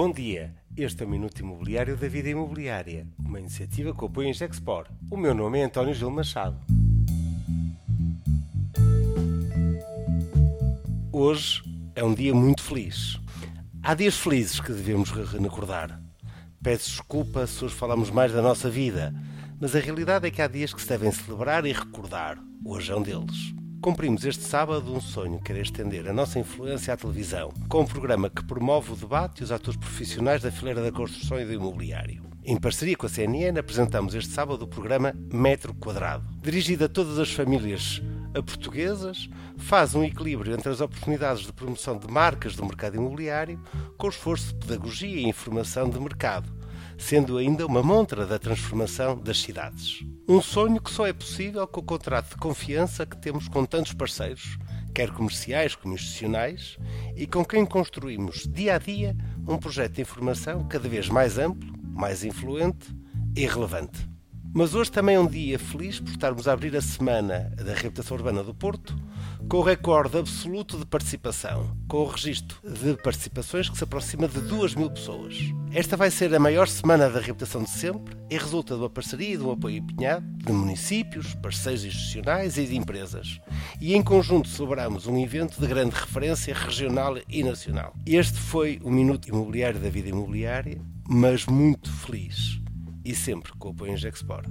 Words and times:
Bom 0.00 0.12
dia, 0.12 0.54
este 0.76 1.02
é 1.02 1.06
o 1.06 1.08
Minuto 1.08 1.40
Imobiliário 1.40 1.96
da 1.96 2.06
Vida 2.06 2.28
Imobiliária, 2.28 3.04
uma 3.18 3.40
iniciativa 3.40 3.92
que 3.92 4.04
apoia 4.04 4.30
a 4.30 4.32
Gexpor. 4.32 4.86
O 5.10 5.16
meu 5.16 5.34
nome 5.34 5.58
é 5.58 5.64
António 5.64 5.92
Gil 5.92 6.08
Machado. 6.08 6.56
Hoje 11.10 11.64
é 11.96 12.04
um 12.04 12.14
dia 12.14 12.32
muito 12.32 12.62
feliz. 12.62 13.18
Há 13.82 13.94
dias 13.94 14.16
felizes 14.16 14.60
que 14.60 14.72
devemos 14.72 15.10
recordar. 15.10 16.00
Peço 16.62 16.90
desculpa 16.90 17.44
se 17.48 17.64
hoje 17.64 17.74
falamos 17.74 18.08
mais 18.08 18.32
da 18.32 18.40
nossa 18.40 18.70
vida, 18.70 19.12
mas 19.60 19.74
a 19.74 19.80
realidade 19.80 20.28
é 20.28 20.30
que 20.30 20.40
há 20.40 20.46
dias 20.46 20.72
que 20.72 20.80
se 20.80 20.88
devem 20.88 21.10
celebrar 21.10 21.66
e 21.66 21.72
recordar. 21.72 22.38
Hoje 22.64 22.92
é 22.92 22.94
um 22.94 23.02
deles. 23.02 23.52
Cumprimos 23.80 24.24
este 24.24 24.42
sábado 24.42 24.92
um 24.92 25.00
sonho 25.00 25.40
que 25.40 25.52
era 25.52 25.60
estender 25.60 26.08
a 26.08 26.12
nossa 26.12 26.38
influência 26.38 26.92
à 26.92 26.96
televisão, 26.96 27.52
com 27.68 27.82
um 27.82 27.86
programa 27.86 28.28
que 28.28 28.44
promove 28.44 28.92
o 28.92 28.96
debate 28.96 29.40
e 29.40 29.44
os 29.44 29.52
atores 29.52 29.78
profissionais 29.78 30.42
da 30.42 30.50
fileira 30.50 30.82
da 30.82 30.90
construção 30.90 31.40
e 31.40 31.44
do 31.44 31.52
imobiliário. 31.52 32.24
Em 32.44 32.58
parceria 32.58 32.96
com 32.96 33.06
a 33.06 33.08
CNN, 33.08 33.56
apresentamos 33.56 34.16
este 34.16 34.32
sábado 34.32 34.62
o 34.62 34.68
programa 34.68 35.14
Metro 35.32 35.72
Quadrado. 35.74 36.26
Dirigido 36.42 36.86
a 36.86 36.88
todas 36.88 37.20
as 37.20 37.32
famílias 37.32 38.02
portuguesas, 38.42 39.28
faz 39.56 39.94
um 39.94 40.02
equilíbrio 40.02 40.54
entre 40.54 40.70
as 40.70 40.80
oportunidades 40.80 41.46
de 41.46 41.52
promoção 41.52 41.98
de 41.98 42.08
marcas 42.08 42.56
do 42.56 42.64
mercado 42.64 42.96
imobiliário 42.96 43.60
com 43.96 44.08
o 44.08 44.10
esforço 44.10 44.54
de 44.54 44.66
pedagogia 44.66 45.20
e 45.20 45.28
informação 45.28 45.88
de 45.88 46.00
mercado, 46.00 46.52
sendo 46.96 47.36
ainda 47.36 47.66
uma 47.66 47.82
montra 47.82 48.26
da 48.26 48.38
transformação 48.38 49.18
das 49.18 49.40
cidades. 49.40 50.04
Um 50.28 50.40
sonho 50.40 50.80
que 50.80 50.90
só 50.90 51.06
é 51.06 51.12
possível 51.12 51.66
com 51.66 51.80
o 51.80 51.84
contrato 51.84 52.30
de 52.30 52.36
confiança 52.36 53.06
que 53.06 53.16
temos 53.16 53.48
com 53.48 53.64
tantos 53.64 53.92
parceiros, 53.92 54.58
quer 54.94 55.10
comerciais 55.10 55.74
como 55.74 55.94
institucionais, 55.94 56.76
e 57.16 57.26
com 57.26 57.44
quem 57.44 57.64
construímos 57.66 58.48
dia 58.48 58.74
a 58.74 58.78
dia 58.78 59.16
um 59.46 59.58
projeto 59.58 59.94
de 59.94 60.02
informação 60.02 60.66
cada 60.66 60.88
vez 60.88 61.08
mais 61.08 61.38
amplo, 61.38 61.72
mais 61.82 62.24
influente 62.24 62.94
e 63.36 63.46
relevante. 63.46 64.07
Mas 64.54 64.74
hoje 64.74 64.90
também 64.90 65.16
é 65.16 65.20
um 65.20 65.26
dia 65.26 65.58
feliz 65.58 66.00
por 66.00 66.10
estarmos 66.10 66.48
a 66.48 66.52
abrir 66.52 66.74
a 66.74 66.80
semana 66.80 67.52
da 67.56 67.74
reabilitação 67.74 68.16
urbana 68.16 68.42
do 68.42 68.54
Porto 68.54 68.96
com 69.48 69.58
o 69.58 69.62
recorde 69.62 70.18
absoluto 70.18 70.78
de 70.78 70.86
participação, 70.86 71.76
com 71.86 71.98
o 71.98 72.06
registro 72.06 72.58
de 72.62 72.94
participações 73.02 73.68
que 73.68 73.76
se 73.76 73.84
aproxima 73.84 74.26
de 74.26 74.40
2 74.40 74.74
mil 74.74 74.90
pessoas. 74.90 75.36
Esta 75.72 75.96
vai 75.96 76.10
ser 76.10 76.34
a 76.34 76.40
maior 76.40 76.66
semana 76.66 77.08
da 77.08 77.20
reabilitação 77.20 77.62
de 77.62 77.70
sempre 77.70 78.16
e 78.30 78.36
resulta 78.36 78.74
de 78.74 78.80
uma 78.80 78.90
parceria 78.90 79.34
e 79.34 79.36
de 79.36 79.42
um 79.42 79.52
apoio 79.52 79.76
empenhado 79.76 80.26
de 80.26 80.52
municípios, 80.52 81.34
parceiros 81.34 81.84
institucionais 81.84 82.58
e 82.58 82.66
de 82.66 82.76
empresas. 82.76 83.40
E 83.80 83.94
em 83.94 84.02
conjunto 84.02 84.48
celebramos 84.48 85.06
um 85.06 85.18
evento 85.18 85.60
de 85.60 85.66
grande 85.66 85.94
referência 85.94 86.54
regional 86.54 87.16
e 87.28 87.42
nacional. 87.42 87.94
Este 88.06 88.38
foi 88.38 88.80
o 88.82 88.90
Minuto 88.90 89.28
Imobiliário 89.28 89.78
da 89.78 89.90
Vida 89.90 90.08
Imobiliária, 90.08 90.80
mas 91.06 91.46
muito 91.46 91.90
feliz 91.90 92.57
e 93.08 93.14
sempre 93.14 93.50
com 93.58 93.68
o 93.68 93.70
apoio 93.70 93.94
Injexpor. 93.94 94.42